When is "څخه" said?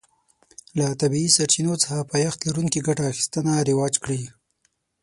1.83-2.07